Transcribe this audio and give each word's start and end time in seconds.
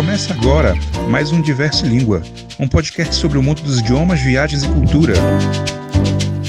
Começa 0.00 0.32
agora 0.32 0.74
mais 1.10 1.30
um 1.30 1.42
Diverso 1.42 1.84
Língua, 1.84 2.22
um 2.58 2.66
podcast 2.66 3.14
sobre 3.14 3.36
o 3.36 3.42
mundo 3.42 3.60
dos 3.60 3.80
idiomas, 3.80 4.18
viagens 4.18 4.62
e 4.62 4.68
cultura. 4.68 5.12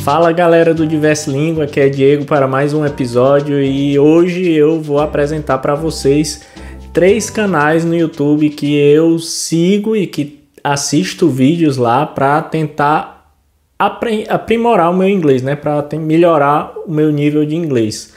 Fala 0.05 0.31
galera 0.31 0.73
do 0.73 0.87
Diverso 0.87 1.29
Língua, 1.29 1.65
aqui 1.65 1.81
é 1.81 1.89
Diego 1.89 2.23
para 2.23 2.47
mais 2.47 2.73
um 2.73 2.85
episódio 2.85 3.61
e 3.61 3.99
hoje 3.99 4.49
eu 4.53 4.81
vou 4.81 5.01
apresentar 5.01 5.57
para 5.57 5.75
vocês 5.75 6.43
três 6.93 7.29
canais 7.29 7.83
no 7.83 7.93
YouTube 7.93 8.51
que 8.51 8.73
eu 8.73 9.19
sigo 9.19 9.97
e 9.97 10.07
que 10.07 10.45
assisto 10.63 11.27
vídeos 11.27 11.75
lá 11.75 12.05
para 12.05 12.41
tentar 12.41 13.35
aprimorar 13.77 14.89
o 14.89 14.95
meu 14.95 15.09
inglês, 15.09 15.41
né? 15.41 15.57
Para 15.57 15.85
melhorar 15.99 16.71
o 16.87 16.89
meu 16.89 17.11
nível 17.11 17.45
de 17.45 17.57
inglês. 17.57 18.13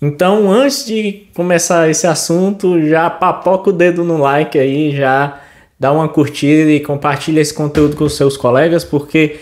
Então, 0.00 0.50
antes 0.50 0.86
de 0.86 1.26
começar 1.34 1.90
esse 1.90 2.06
assunto, 2.06 2.80
já 2.86 3.10
papoca 3.10 3.70
o 3.70 3.72
dedo 3.72 4.02
no 4.02 4.16
like 4.16 4.58
aí, 4.58 4.96
já 4.96 5.40
dá 5.78 5.92
uma 5.92 6.08
curtida 6.08 6.70
e 6.70 6.80
compartilha 6.80 7.40
esse 7.40 7.52
conteúdo 7.52 7.96
com 7.96 8.04
os 8.04 8.16
seus 8.16 8.36
colegas, 8.36 8.84
porque 8.84 9.36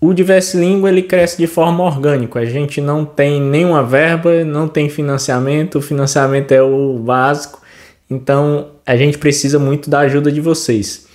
o 0.00 0.14
Diverse 0.14 0.56
Língua 0.56 0.88
ele 0.88 1.02
cresce 1.02 1.36
de 1.36 1.46
forma 1.46 1.82
orgânica. 1.82 2.38
A 2.38 2.44
gente 2.44 2.80
não 2.80 3.04
tem 3.04 3.40
nenhuma 3.40 3.82
verba, 3.82 4.44
não 4.44 4.68
tem 4.68 4.88
financiamento, 4.88 5.78
o 5.78 5.82
financiamento 5.82 6.52
é 6.52 6.62
o 6.62 6.98
básico. 6.98 7.60
Então, 8.08 8.68
a 8.86 8.96
gente 8.96 9.18
precisa 9.18 9.58
muito 9.58 9.90
da 9.90 10.00
ajuda 10.00 10.30
de 10.30 10.40
vocês. 10.40 11.07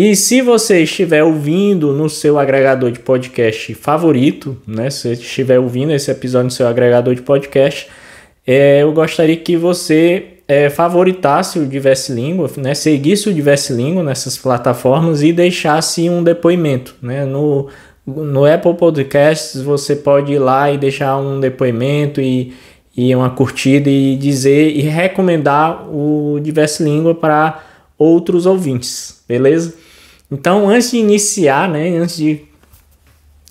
E 0.00 0.14
se 0.14 0.40
você 0.40 0.84
estiver 0.84 1.24
ouvindo 1.24 1.92
no 1.92 2.08
seu 2.08 2.38
agregador 2.38 2.92
de 2.92 3.00
podcast 3.00 3.74
favorito, 3.74 4.56
né? 4.64 4.90
Se 4.90 5.00
você 5.00 5.12
estiver 5.14 5.58
ouvindo 5.58 5.92
esse 5.92 6.08
episódio 6.08 6.44
no 6.44 6.50
seu 6.52 6.68
agregador 6.68 7.16
de 7.16 7.22
podcast, 7.22 7.88
é, 8.46 8.84
eu 8.84 8.92
gostaria 8.92 9.36
que 9.36 9.56
você 9.56 10.34
é, 10.46 10.70
favoritasse 10.70 11.58
o 11.58 11.66
Diverse 11.66 12.12
Língua, 12.12 12.48
né? 12.58 12.74
Seguisse 12.74 13.28
o 13.28 13.34
Diverse 13.34 13.72
Língua 13.72 14.04
nessas 14.04 14.38
plataformas 14.38 15.20
e 15.20 15.32
deixasse 15.32 16.08
um 16.08 16.22
depoimento, 16.22 16.94
né? 17.02 17.24
No, 17.24 17.66
no 18.06 18.44
Apple 18.46 18.74
Podcasts 18.74 19.60
você 19.60 19.96
pode 19.96 20.32
ir 20.32 20.38
lá 20.38 20.70
e 20.70 20.78
deixar 20.78 21.18
um 21.18 21.40
depoimento 21.40 22.20
e, 22.20 22.54
e 22.96 23.12
uma 23.16 23.30
curtida 23.30 23.90
e 23.90 24.14
dizer 24.14 24.70
e 24.76 24.82
recomendar 24.82 25.92
o 25.92 26.38
Diverse 26.40 26.84
Língua 26.84 27.16
para 27.16 27.64
outros 27.98 28.46
ouvintes, 28.46 29.24
beleza? 29.26 29.87
Então, 30.30 30.68
antes 30.68 30.90
de 30.90 30.98
iniciar, 30.98 31.68
né, 31.68 31.88
antes 31.96 32.16
de 32.16 32.42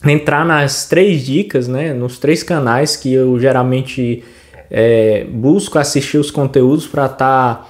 entrar 0.05 0.45
nas 0.45 0.87
três 0.87 1.25
dicas, 1.25 1.67
né, 1.67 1.93
nos 1.93 2.19
três 2.19 2.43
canais 2.43 2.95
que 2.95 3.11
eu 3.11 3.39
geralmente 3.39 4.23
é, 4.69 5.25
busco 5.25 5.79
assistir 5.79 6.17
os 6.17 6.29
conteúdos 6.29 6.85
para 6.85 7.05
estar 7.05 7.17
tá 7.17 7.67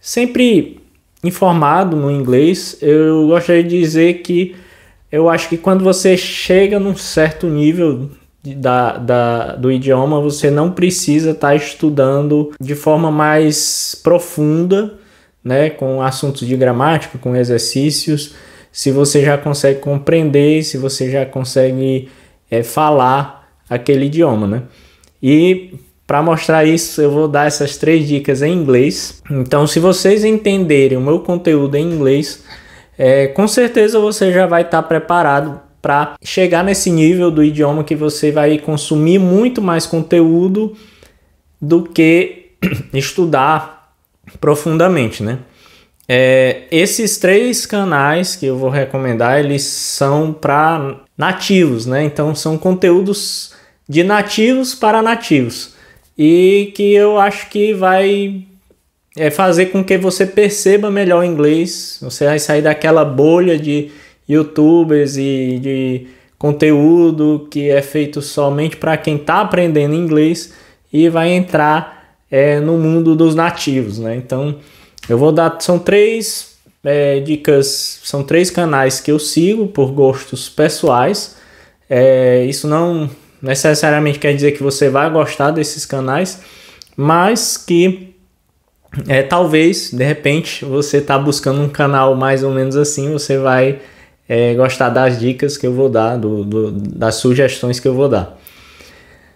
sempre 0.00 0.80
informado 1.22 1.96
no 1.96 2.10
inglês, 2.10 2.78
eu 2.80 3.26
gostaria 3.26 3.62
de 3.62 3.78
dizer 3.78 4.22
que 4.22 4.54
eu 5.10 5.28
acho 5.28 5.48
que 5.48 5.56
quando 5.56 5.84
você 5.84 6.16
chega 6.16 6.78
num 6.78 6.96
certo 6.96 7.46
nível 7.46 8.10
da, 8.42 8.96
da, 8.96 9.56
do 9.56 9.70
idioma, 9.70 10.20
você 10.20 10.50
não 10.50 10.70
precisa 10.70 11.30
estar 11.30 11.48
tá 11.48 11.54
estudando 11.54 12.52
de 12.60 12.74
forma 12.74 13.10
mais 13.10 13.98
profunda 14.02 14.98
né, 15.46 15.70
com 15.70 16.02
assuntos 16.02 16.44
de 16.44 16.56
gramática, 16.56 17.18
com 17.18 17.36
exercícios, 17.36 18.34
se 18.72 18.90
você 18.90 19.24
já 19.24 19.38
consegue 19.38 19.78
compreender, 19.78 20.64
se 20.64 20.76
você 20.76 21.08
já 21.08 21.24
consegue 21.24 22.08
é, 22.50 22.64
falar 22.64 23.48
aquele 23.70 24.06
idioma, 24.06 24.44
né? 24.48 24.62
E 25.22 25.74
para 26.04 26.20
mostrar 26.20 26.64
isso, 26.64 27.00
eu 27.00 27.12
vou 27.12 27.28
dar 27.28 27.46
essas 27.46 27.76
três 27.76 28.08
dicas 28.08 28.42
em 28.42 28.52
inglês. 28.52 29.22
Então, 29.30 29.68
se 29.68 29.78
vocês 29.78 30.24
entenderem 30.24 30.98
o 30.98 31.00
meu 31.00 31.20
conteúdo 31.20 31.76
em 31.76 31.92
inglês, 31.92 32.42
é, 32.98 33.28
com 33.28 33.46
certeza 33.46 34.00
você 34.00 34.32
já 34.32 34.46
vai 34.46 34.62
estar 34.62 34.82
tá 34.82 34.88
preparado 34.88 35.60
para 35.80 36.16
chegar 36.24 36.64
nesse 36.64 36.90
nível 36.90 37.30
do 37.30 37.44
idioma 37.44 37.84
que 37.84 37.94
você 37.94 38.32
vai 38.32 38.58
consumir 38.58 39.20
muito 39.20 39.62
mais 39.62 39.86
conteúdo 39.86 40.76
do 41.62 41.84
que 41.84 42.50
estudar 42.92 43.75
profundamente, 44.40 45.22
né? 45.22 45.38
É, 46.08 46.62
esses 46.70 47.16
três 47.18 47.66
canais 47.66 48.36
que 48.36 48.46
eu 48.46 48.56
vou 48.56 48.70
recomendar, 48.70 49.40
eles 49.40 49.64
são 49.64 50.32
para 50.32 51.00
nativos, 51.18 51.86
né? 51.86 52.04
Então 52.04 52.34
são 52.34 52.56
conteúdos 52.56 53.52
de 53.88 54.04
nativos 54.04 54.74
para 54.74 55.02
nativos 55.02 55.74
e 56.16 56.72
que 56.74 56.94
eu 56.94 57.18
acho 57.18 57.48
que 57.50 57.74
vai 57.74 58.44
é, 59.16 59.30
fazer 59.30 59.66
com 59.66 59.82
que 59.82 59.98
você 59.98 60.24
perceba 60.26 60.90
melhor 60.90 61.20
o 61.20 61.24
inglês. 61.24 61.98
Você 62.00 62.24
vai 62.24 62.38
sair 62.38 62.62
daquela 62.62 63.04
bolha 63.04 63.58
de 63.58 63.90
YouTubers 64.28 65.16
e 65.16 65.58
de 65.60 66.06
conteúdo 66.38 67.48
que 67.50 67.70
é 67.70 67.82
feito 67.82 68.20
somente 68.22 68.76
para 68.76 68.96
quem 68.96 69.16
está 69.16 69.40
aprendendo 69.40 69.94
inglês 69.94 70.52
e 70.92 71.08
vai 71.08 71.30
entrar 71.30 71.95
é, 72.30 72.60
no 72.60 72.76
mundo 72.78 73.14
dos 73.14 73.34
nativos, 73.34 73.98
né? 73.98 74.16
Então, 74.16 74.56
eu 75.08 75.16
vou 75.16 75.32
dar, 75.32 75.56
são 75.60 75.78
três 75.78 76.56
é, 76.84 77.20
dicas, 77.20 78.00
são 78.04 78.22
três 78.22 78.50
canais 78.50 79.00
que 79.00 79.10
eu 79.10 79.18
sigo 79.18 79.66
por 79.68 79.92
gostos 79.92 80.48
pessoais. 80.48 81.36
É, 81.88 82.44
isso 82.44 82.66
não 82.66 83.08
necessariamente 83.40 84.18
quer 84.18 84.34
dizer 84.34 84.52
que 84.52 84.62
você 84.62 84.88
vai 84.88 85.10
gostar 85.10 85.50
desses 85.50 85.86
canais, 85.86 86.40
mas 86.96 87.56
que 87.56 88.14
é, 89.06 89.22
talvez, 89.22 89.90
de 89.92 90.04
repente, 90.04 90.64
você 90.64 90.98
está 90.98 91.18
buscando 91.18 91.60
um 91.60 91.68
canal 91.68 92.14
mais 92.14 92.42
ou 92.42 92.50
menos 92.50 92.76
assim, 92.76 93.12
você 93.12 93.36
vai 93.38 93.80
é, 94.28 94.54
gostar 94.54 94.88
das 94.88 95.20
dicas 95.20 95.56
que 95.56 95.66
eu 95.66 95.72
vou 95.72 95.88
dar, 95.88 96.16
do, 96.16 96.44
do, 96.44 96.72
das 96.72 97.16
sugestões 97.16 97.78
que 97.78 97.86
eu 97.86 97.94
vou 97.94 98.08
dar. 98.08 98.38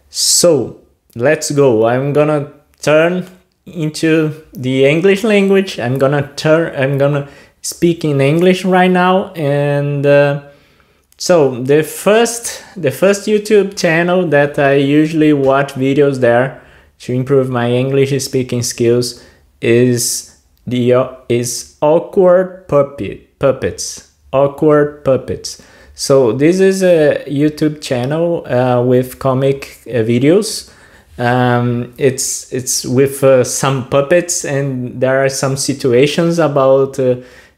So, 0.08 0.80
let's 1.14 1.50
go. 1.52 1.88
I'm 1.88 2.12
gonna 2.12 2.59
turn 2.82 3.26
into 3.66 4.32
the 4.52 4.84
English 4.84 5.24
language. 5.24 5.78
I'm 5.78 5.98
gonna 5.98 6.32
turn. 6.36 6.74
I'm 6.76 6.98
gonna 6.98 7.28
speak 7.62 8.04
in 8.04 8.20
English 8.20 8.64
right 8.64 8.90
now, 8.90 9.32
and 9.34 10.06
uh, 10.06 10.42
so 11.18 11.62
the 11.62 11.82
first 11.82 12.64
the 12.76 12.90
first 12.90 13.26
YouTube 13.26 13.76
channel 13.76 14.26
that 14.28 14.58
I 14.58 14.74
usually 14.74 15.32
watch 15.32 15.74
videos 15.74 16.20
there 16.20 16.62
to 17.00 17.12
improve 17.12 17.48
my 17.48 17.70
English 17.70 18.12
speaking 18.22 18.62
skills 18.62 19.24
is 19.60 20.38
the 20.66 20.94
is 21.28 21.76
awkward 21.80 22.68
puppet 22.68 23.38
puppets 23.38 24.10
awkward 24.32 25.04
puppets. 25.04 25.62
So 25.94 26.32
this 26.32 26.60
is 26.60 26.82
a 26.82 27.24
YouTube 27.26 27.82
channel 27.82 28.46
uh, 28.46 28.82
with 28.82 29.18
comic 29.18 29.80
uh, 29.86 30.02
videos 30.02 30.72
um, 31.20 31.92
it's 31.98 32.50
it's 32.50 32.86
with 32.86 33.22
uh, 33.22 33.44
some 33.44 33.88
puppets, 33.90 34.44
and 34.44 35.00
there 35.00 35.22
are 35.22 35.28
some 35.28 35.56
situations 35.58 36.38
about 36.38 36.98
uh, 36.98 37.16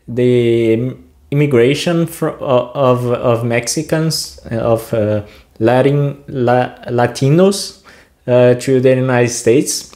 the 0.09 0.97
immigration 1.31 2.07
for, 2.07 2.33
uh, 2.43 2.73
of 2.75 3.07
of 3.07 3.45
Mexicans 3.45 4.41
uh, 4.51 4.57
of 4.57 4.93
uh, 4.93 5.23
Latin 5.61 6.25
La, 6.27 6.75
Latinos 6.89 7.85
uh, 8.27 8.55
to 8.55 8.81
the 8.81 8.97
United 8.97 9.31
States. 9.31 9.95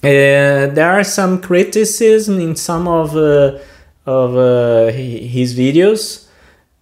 there 0.00 0.90
are 0.90 1.04
some 1.04 1.42
criticism 1.42 2.40
in 2.40 2.56
some 2.56 2.88
of 2.88 3.14
of 4.06 4.94
his 4.94 5.54
videos, 5.54 6.28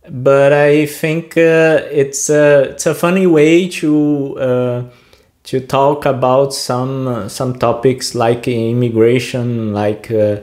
but 0.09 0.53
I 0.53 0.87
think 0.87 1.37
it's 1.37 2.31
a 2.31 2.70
it's 2.70 2.87
a 2.87 2.94
funny 2.94 3.26
way 3.26 3.69
to 3.81 4.91
to 5.45 5.61
talk 5.61 6.07
about 6.07 6.55
some 6.55 7.29
some 7.29 7.59
topics 7.59 8.15
like 8.15 8.47
immigration, 8.49 9.73
like 9.73 10.11
uh, 10.11 10.41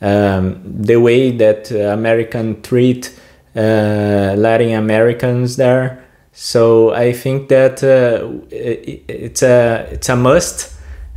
um, 0.00 0.62
the 0.64 0.96
way 0.96 1.30
that 1.30 1.70
American 1.70 2.60
treat 2.62 3.18
uh, 3.56 4.34
Latin 4.36 4.74
Americans 4.74 5.56
there. 5.56 6.04
So 6.32 6.94
I 6.94 7.12
think 7.12 7.48
that 7.48 7.82
uh, 7.82 8.40
it, 8.50 9.04
it's 9.08 9.42
a 9.42 9.88
it's 9.92 10.08
a 10.08 10.16
must. 10.16 10.74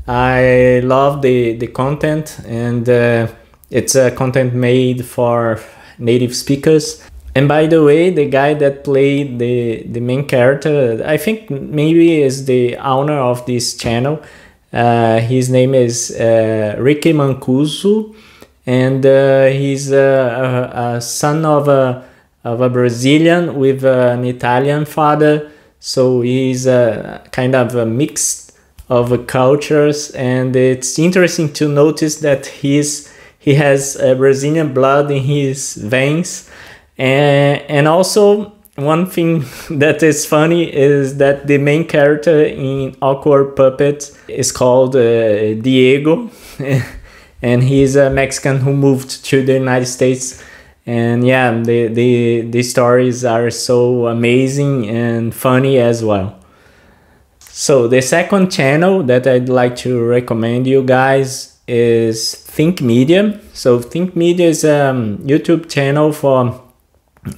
I 0.07 0.81
love 0.83 1.21
the 1.21 1.57
the 1.57 1.67
content 1.67 2.39
and 2.45 2.87
it's 3.69 3.95
a 3.95 4.11
content 4.11 4.53
made 4.53 5.03
for 5.05 5.59
native 5.97 6.35
speakers 6.35 7.01
and 7.35 7.49
by 7.49 7.67
the 7.67 7.83
way, 7.83 8.11
the 8.11 8.29
guy 8.29 8.53
that 8.53 8.85
played 8.85 9.39
the 9.39 9.83
the 9.83 9.99
main 9.99 10.25
character, 10.25 11.03
I 11.05 11.17
think 11.17 11.49
maybe 11.49 12.21
is 12.21 12.45
the 12.45 12.77
owner 12.77 13.19
of 13.19 13.45
this 13.45 13.75
channel. 13.75 14.21
Uh, 14.71 15.19
his 15.19 15.49
name 15.49 15.75
is 15.75 16.11
uh, 16.11 16.75
Ricky 16.79 17.11
Mancuso, 17.11 18.15
and 18.65 19.05
uh, 19.05 19.47
he's 19.47 19.91
a, 19.91 20.71
a, 20.75 20.95
a, 20.95 21.01
son 21.01 21.45
of 21.45 21.67
a 21.67 22.05
of 22.45 22.61
a 22.61 22.69
Brazilian 22.69 23.55
with 23.55 23.83
an 23.83 24.23
Italian 24.23 24.85
father. 24.85 25.51
So 25.79 26.21
he's 26.21 26.65
a 26.67 27.21
kind 27.31 27.53
of 27.53 27.75
a 27.75 27.85
mix 27.85 28.51
of 28.89 29.27
cultures, 29.27 30.11
and 30.11 30.55
it's 30.55 30.97
interesting 30.97 31.51
to 31.53 31.67
notice 31.67 32.17
that 32.17 32.45
his 32.45 33.11
he 33.39 33.55
has 33.55 33.95
uh, 33.97 34.15
Brazilian 34.15 34.73
blood 34.73 35.11
in 35.11 35.21
his 35.21 35.75
veins, 35.75 36.49
and 36.97 37.61
and 37.69 37.87
also 37.87 38.55
one 38.75 39.05
thing 39.05 39.45
that 39.69 40.03
is 40.03 40.25
funny 40.25 40.73
is 40.73 41.17
that 41.17 41.47
the 41.47 41.57
main 41.57 41.87
character 41.87 42.43
in 42.43 42.95
Awkward 43.01 43.55
Puppet 43.55 44.11
is 44.27 44.51
called 44.51 44.95
uh, 44.95 45.53
Diego, 45.55 46.29
and 47.41 47.63
he's 47.63 47.95
a 47.95 48.09
Mexican 48.09 48.57
who 48.57 48.73
moved 48.73 49.23
to 49.25 49.43
the 49.43 49.53
United 49.53 49.87
States. 49.87 50.43
And 50.87 51.25
yeah, 51.25 51.51
the, 51.51 51.87
the, 51.87 52.41
the 52.41 52.61
stories 52.61 53.25
are 53.25 53.49
so 53.49 54.05
amazing 54.05 54.87
and 54.87 55.33
funny 55.33 55.79
as 55.79 56.03
well. 56.03 56.37
So 57.39 57.87
the 57.87 58.01
second 58.01 58.51
channel 58.51 59.01
that 59.03 59.25
I'd 59.25 59.49
like 59.49 59.75
to 59.77 60.03
recommend 60.05 60.67
you 60.67 60.83
guys 60.83 61.57
is 61.67 62.35
Think 62.35 62.81
Media. 62.81 63.39
So 63.53 63.79
Think 63.79 64.15
Media 64.15 64.49
is 64.49 64.63
a 64.63 64.89
um, 64.89 65.17
YouTube 65.19 65.69
channel 65.69 66.11
for 66.11 66.64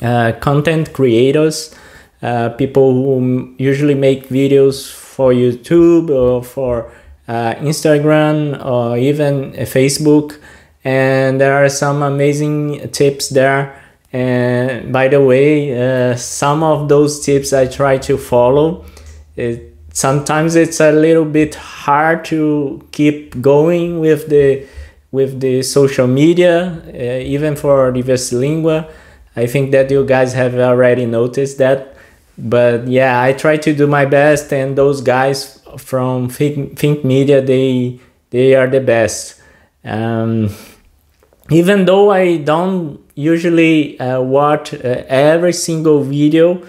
uh, 0.01 0.33
content 0.39 0.93
creators, 0.93 1.73
uh, 2.21 2.49
people 2.49 2.93
who 2.93 3.55
usually 3.57 3.95
make 3.95 4.29
videos 4.29 4.91
for 4.91 5.31
YouTube 5.31 6.09
or 6.09 6.43
for 6.43 6.91
uh, 7.27 7.53
Instagram 7.55 8.63
or 8.65 8.97
even 8.97 9.51
Facebook. 9.53 10.39
And 10.83 11.39
there 11.39 11.53
are 11.53 11.69
some 11.69 12.01
amazing 12.01 12.89
tips 12.91 13.29
there. 13.29 13.81
And 14.13 14.93
by 14.93 15.07
the 15.09 15.21
way, 15.21 15.73
uh, 15.73 16.15
some 16.15 16.63
of 16.63 16.87
those 16.87 17.25
tips 17.25 17.51
I 17.51 17.67
try 17.67 17.97
to 17.99 18.17
follow. 18.17 18.85
It, 19.35 19.75
sometimes 19.91 20.55
it's 20.55 20.79
a 20.79 20.91
little 20.91 21.25
bit 21.25 21.55
hard 21.55 22.23
to 22.25 22.87
keep 22.91 23.41
going 23.41 23.99
with 23.99 24.29
the 24.29 24.65
with 25.11 25.39
the 25.39 25.63
social 25.63 26.05
media, 26.05 26.81
uh, 26.87 27.23
even 27.23 27.55
for 27.55 27.91
Diverse 27.91 28.33
Lingua 28.33 28.89
I 29.37 29.45
think 29.45 29.71
that 29.71 29.91
you 29.91 30.03
guys 30.03 30.33
have 30.33 30.55
already 30.55 31.05
noticed 31.05 31.59
that. 31.59 31.95
But 32.37 32.87
yeah, 32.87 33.21
I 33.21 33.33
try 33.33 33.57
to 33.57 33.73
do 33.73 33.87
my 33.87 34.05
best, 34.05 34.51
and 34.51 34.77
those 34.77 35.01
guys 35.01 35.61
from 35.77 36.29
Think, 36.29 36.77
Think 36.77 37.05
Media, 37.05 37.41
they 37.41 37.99
they 38.31 38.55
are 38.55 38.67
the 38.67 38.81
best. 38.81 39.41
Um, 39.83 40.49
even 41.49 41.85
though 41.85 42.11
I 42.11 42.37
don't 42.37 42.99
usually 43.15 43.99
uh, 43.99 44.21
watch 44.21 44.73
uh, 44.73 45.03
every 45.07 45.53
single 45.53 46.03
video, 46.03 46.63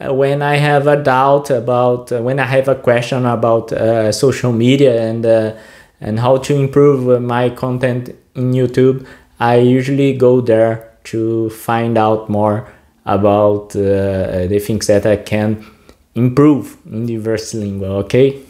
uh, 0.00 0.12
when 0.12 0.42
I 0.42 0.56
have 0.56 0.86
a 0.86 1.02
doubt 1.02 1.50
about, 1.50 2.10
uh, 2.10 2.20
when 2.20 2.40
I 2.40 2.44
have 2.46 2.68
a 2.68 2.74
question 2.74 3.26
about 3.26 3.72
uh, 3.72 4.10
social 4.12 4.52
media 4.52 5.00
and 5.00 5.24
uh, 5.24 5.54
and 6.00 6.18
how 6.18 6.38
to 6.38 6.54
improve 6.54 7.22
my 7.22 7.50
content 7.50 8.10
in 8.34 8.52
YouTube, 8.52 9.06
I 9.38 9.56
usually 9.56 10.16
go 10.16 10.40
there 10.40 10.93
to 11.04 11.50
find 11.50 11.96
out 11.96 12.28
more 12.28 12.68
about 13.06 13.76
uh, 13.76 14.46
the 14.46 14.58
things 14.58 14.86
that 14.86 15.06
I 15.06 15.16
can 15.16 15.64
improve 16.14 16.76
in 16.86 17.06
diverse 17.06 17.54
lingua 17.54 17.88
okay? 18.04 18.40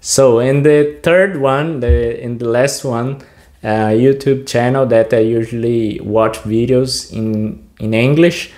So 0.00 0.38
in 0.38 0.62
the 0.62 0.98
third 1.02 1.40
one 1.40 1.80
the 1.80 2.22
in 2.22 2.38
the 2.38 2.48
last 2.48 2.84
one 2.84 3.20
uh, 3.64 3.90
youtube 3.90 4.46
channel 4.46 4.86
that 4.86 5.12
i 5.12 5.18
usually 5.18 5.98
watch 6.00 6.38
videos 6.44 7.12
in 7.12 7.68
in 7.80 7.92
english 7.92 8.52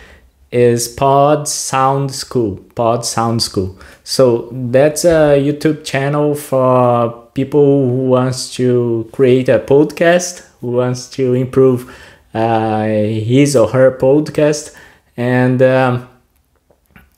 is 0.53 0.89
pod 0.89 1.49
sound 1.49 2.13
school 2.13 2.57
pod 2.75 3.05
sound 3.05 3.43
school. 3.43 3.79
So 4.03 4.49
that's 4.51 5.05
a 5.05 5.39
youtube 5.39 5.85
channel 5.85 6.35
for 6.35 7.29
people 7.35 7.87
who 7.87 8.09
wants 8.09 8.53
to 8.57 9.09
create 9.13 9.49
a 9.49 9.61
podcast 9.61 10.45
who 10.61 10.73
wants 10.73 11.09
to 11.11 11.35
improve 11.35 11.89
uh, 11.89 11.93
his 12.33 13.57
or 13.57 13.69
her 13.69 13.97
podcast, 13.99 14.75
and 15.17 15.63
um, 15.63 16.09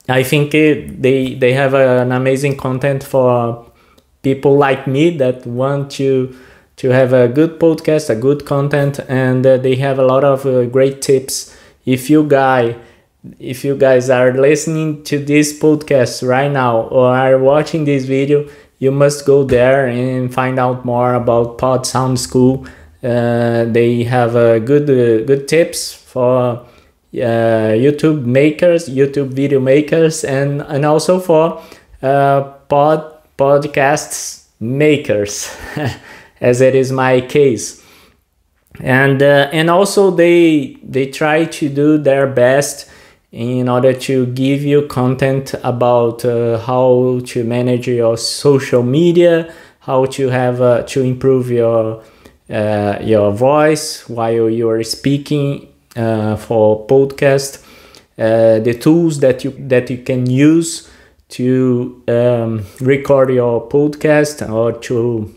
I 0.09 0.23
think 0.23 0.53
it, 0.53 1.01
they 1.01 1.35
they 1.35 1.53
have 1.53 1.73
an 1.73 2.11
amazing 2.11 2.57
content 2.57 3.03
for 3.03 3.65
people 4.21 4.57
like 4.57 4.87
me 4.87 5.17
that 5.17 5.45
want 5.45 5.91
to 5.91 6.35
to 6.77 6.89
have 6.89 7.13
a 7.13 7.27
good 7.27 7.59
podcast, 7.59 8.09
a 8.09 8.15
good 8.15 8.45
content, 8.45 8.99
and 9.07 9.45
uh, 9.45 9.57
they 9.57 9.75
have 9.75 9.99
a 9.99 10.05
lot 10.05 10.23
of 10.23 10.45
uh, 10.45 10.65
great 10.65 11.01
tips. 11.01 11.55
If 11.85 12.09
you 12.09 12.23
guy, 12.23 12.75
if 13.39 13.63
you 13.63 13.75
guys 13.77 14.09
are 14.09 14.33
listening 14.33 15.03
to 15.05 15.19
this 15.19 15.57
podcast 15.57 16.27
right 16.27 16.51
now 16.51 16.81
or 16.81 17.15
are 17.15 17.37
watching 17.37 17.85
this 17.85 18.05
video, 18.05 18.47
you 18.79 18.91
must 18.91 19.25
go 19.25 19.43
there 19.43 19.87
and 19.87 20.33
find 20.33 20.59
out 20.59 20.83
more 20.83 21.13
about 21.13 21.57
Pod 21.57 21.85
Sound 21.85 22.19
School 22.19 22.65
uh, 22.65 22.69
they 23.03 24.03
have 24.03 24.35
uh, 24.35 24.59
good 24.59 24.89
uh, 24.89 25.25
good 25.25 25.47
tips 25.47 25.93
for 25.93 26.65
YouTube 27.13 28.25
makers, 28.25 28.87
YouTube 28.89 29.29
video 29.33 29.59
makers, 29.59 30.23
and 30.23 30.61
and 30.61 30.85
also 30.85 31.19
for 31.19 31.61
pod 31.99 33.13
podcasts 33.37 34.45
makers, 34.59 35.55
as 36.41 36.61
it 36.61 36.75
is 36.75 36.91
my 36.91 37.21
case. 37.21 37.83
And 38.79 39.21
and 39.21 39.69
also 39.69 40.09
they 40.09 40.77
they 40.81 41.07
try 41.07 41.45
to 41.45 41.69
do 41.69 41.97
their 41.97 42.25
best 42.27 42.89
in 43.33 43.67
order 43.67 43.93
to 43.93 44.27
give 44.27 44.61
you 44.63 44.83
content 44.83 45.55
about 45.63 46.23
uh, 46.23 46.59
how 46.59 47.19
to 47.25 47.43
manage 47.43 47.87
your 47.87 48.15
social 48.15 48.83
media, 48.83 49.51
how 49.79 50.05
to 50.05 50.29
have 50.29 50.61
uh, 50.61 50.83
to 50.83 51.01
improve 51.01 51.49
your 51.49 52.03
uh, 52.49 52.97
your 53.01 53.31
voice 53.31 54.07
while 54.09 54.49
you 54.49 54.69
are 54.69 54.83
speaking 54.83 55.67
uh, 55.95 56.35
for 56.35 56.85
podcast, 56.87 57.63
uh, 58.17 58.59
the 58.59 58.77
tools 58.79 59.19
that 59.19 59.43
you 59.43 59.51
that 59.67 59.89
you 59.89 59.99
can 59.99 60.29
use 60.29 60.89
to 61.29 62.03
um, 62.07 62.65
record 62.79 63.31
your 63.31 63.67
podcast 63.69 64.47
or 64.47 64.73
to 64.79 65.33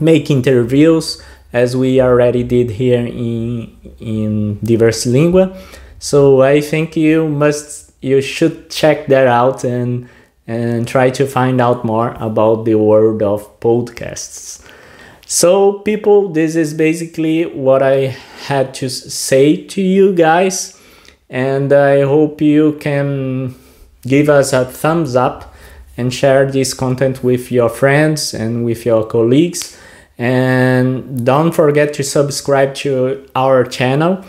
make 0.00 0.30
interviews 0.30 1.22
as 1.52 1.76
we 1.76 2.00
already 2.00 2.42
did 2.42 2.70
here 2.70 3.06
in 3.06 3.76
in 3.98 4.58
diverse 4.64 5.06
lingua. 5.06 5.56
So 5.98 6.40
i 6.42 6.60
think 6.60 6.96
you 6.96 7.28
must 7.28 7.92
you 8.00 8.22
should 8.22 8.70
check 8.70 9.06
that 9.08 9.26
out 9.26 9.64
and 9.64 10.08
and 10.46 10.88
try 10.88 11.10
to 11.10 11.26
find 11.26 11.60
out 11.60 11.84
more 11.84 12.16
about 12.18 12.64
the 12.64 12.74
world 12.74 13.22
of 13.22 13.60
podcasts 13.60 14.66
so, 15.32 15.74
people, 15.74 16.30
this 16.30 16.56
is 16.56 16.74
basically 16.74 17.46
what 17.46 17.84
I 17.84 18.16
had 18.48 18.74
to 18.74 18.88
say 18.90 19.64
to 19.64 19.80
you 19.80 20.12
guys, 20.12 20.76
and 21.28 21.72
I 21.72 22.00
hope 22.00 22.40
you 22.40 22.72
can 22.80 23.54
give 24.02 24.28
us 24.28 24.52
a 24.52 24.64
thumbs 24.64 25.14
up 25.14 25.54
and 25.96 26.12
share 26.12 26.50
this 26.50 26.74
content 26.74 27.22
with 27.22 27.52
your 27.52 27.68
friends 27.68 28.34
and 28.34 28.64
with 28.64 28.84
your 28.84 29.06
colleagues. 29.06 29.78
And 30.18 31.24
don't 31.24 31.52
forget 31.52 31.94
to 31.94 32.02
subscribe 32.02 32.74
to 32.82 33.24
our 33.36 33.62
channel. 33.62 34.24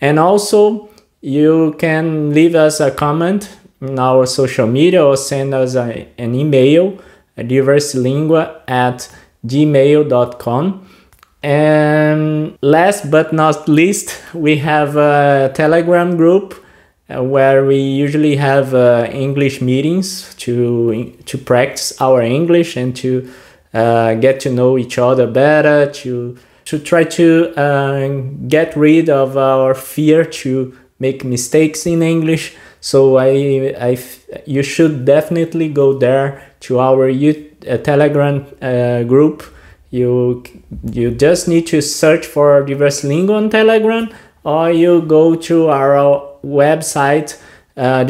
And 0.00 0.18
also, 0.18 0.88
you 1.20 1.76
can 1.78 2.32
leave 2.32 2.54
us 2.54 2.80
a 2.80 2.90
comment 2.90 3.54
in 3.82 3.98
our 3.98 4.24
social 4.24 4.66
media 4.66 5.04
or 5.04 5.18
send 5.18 5.52
us 5.52 5.74
a, 5.74 6.08
an 6.16 6.34
email 6.34 6.98
diverselingua 7.36 8.62
at 8.66 9.14
gmail.com. 9.46 10.88
And 11.42 12.58
last 12.60 13.10
but 13.10 13.32
not 13.32 13.68
least, 13.68 14.20
we 14.34 14.56
have 14.58 14.96
a 14.96 15.52
Telegram 15.54 16.16
group 16.16 16.54
uh, 17.08 17.22
where 17.22 17.64
we 17.64 17.76
usually 17.76 18.34
have 18.36 18.74
uh, 18.74 19.06
English 19.12 19.60
meetings 19.60 20.34
to 20.36 21.12
to 21.26 21.38
practice 21.38 22.00
our 22.00 22.20
English 22.20 22.76
and 22.76 22.96
to 22.96 23.30
uh, 23.72 24.14
get 24.14 24.40
to 24.40 24.50
know 24.50 24.76
each 24.76 24.98
other 24.98 25.26
better, 25.26 25.86
to 25.92 26.36
to 26.64 26.78
try 26.80 27.04
to 27.04 27.54
uh, 27.56 28.08
get 28.48 28.74
rid 28.74 29.08
of 29.08 29.36
our 29.36 29.72
fear 29.74 30.24
to 30.24 30.76
make 30.98 31.24
mistakes 31.24 31.86
in 31.86 32.02
English. 32.02 32.56
So 32.80 33.18
I, 33.18 33.74
I 33.78 33.98
you 34.46 34.62
should 34.62 35.04
definitely 35.04 35.68
go 35.68 35.92
there 35.92 36.42
to 36.60 36.80
our 36.80 37.08
YouTube 37.08 37.55
a 37.66 37.78
Telegram 37.78 38.46
uh, 38.62 39.02
group. 39.04 39.42
You 39.90 40.42
you 40.92 41.10
just 41.10 41.48
need 41.48 41.66
to 41.68 41.80
search 41.80 42.26
for 42.26 42.62
Diverse 42.64 43.04
Lingua 43.04 43.36
on 43.36 43.50
Telegram, 43.50 44.08
or 44.44 44.70
you 44.70 45.02
go 45.02 45.34
to 45.34 45.68
our 45.68 46.22
website 46.44 47.40
uh, 47.76 48.04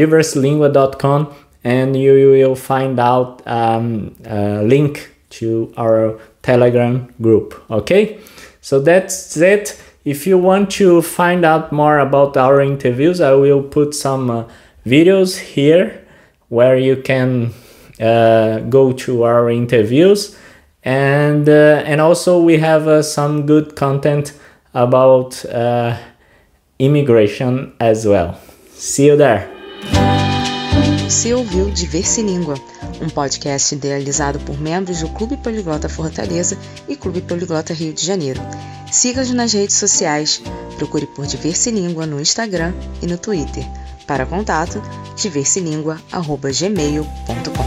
and 1.64 1.96
you, 1.96 2.14
you 2.14 2.28
will 2.28 2.54
find 2.54 3.00
out 3.00 3.42
um, 3.46 4.14
a 4.24 4.62
link 4.62 5.10
to 5.30 5.72
our 5.76 6.18
Telegram 6.42 7.12
group. 7.20 7.60
Okay, 7.70 8.20
so 8.60 8.78
that's 8.80 9.36
it. 9.36 9.82
If 10.04 10.26
you 10.26 10.38
want 10.38 10.70
to 10.72 11.02
find 11.02 11.44
out 11.44 11.72
more 11.72 11.98
about 11.98 12.36
our 12.36 12.60
interviews, 12.60 13.20
I 13.20 13.32
will 13.32 13.62
put 13.62 13.94
some 13.94 14.30
uh, 14.30 14.44
videos 14.86 15.38
here 15.38 16.06
where 16.48 16.76
you 16.78 17.02
can 17.02 17.52
uh, 18.00 18.60
go 18.68 18.92
to 18.92 19.24
our 19.24 19.50
interviews 19.50 20.36
and 20.86 21.46
uh, 21.48 21.82
and 21.84 22.00
also 22.00 22.40
we 22.40 22.56
have 22.58 22.86
uh, 22.86 23.02
some 23.02 23.44
good 23.44 23.74
content 23.74 24.32
about 24.72 25.44
uh, 25.46 25.96
immigration 26.78 27.72
as 27.80 28.06
well. 28.06 28.38
See 28.74 29.06
you 29.06 29.16
there. 29.16 29.50
Você 31.08 31.34
ouviu 31.34 31.70
Diverse 31.70 32.22
Língua, 32.22 32.54
um 33.00 33.08
podcast 33.08 33.74
idealizado 33.74 34.38
por 34.40 34.60
membros 34.60 35.00
do 35.00 35.08
Clube 35.10 35.36
Poliglota 35.36 35.88
Fortaleza 35.88 36.58
e 36.88 36.96
Clube 36.96 37.20
Poliglota 37.22 37.72
Rio 37.72 37.92
de 37.92 38.04
Janeiro. 38.04 38.40
Siga-nos 38.90 39.32
nas 39.32 39.52
redes 39.52 39.76
sociais, 39.76 40.42
procure 40.76 41.06
por 41.06 41.24
Diverse 41.26 41.70
Língua 41.70 42.06
no 42.06 42.20
Instagram 42.20 42.72
e 43.02 43.06
no 43.06 43.18
Twitter. 43.18 43.64
Para 44.06 44.26
contato, 44.26 44.82
diverselingua.gmail.com 45.16 47.65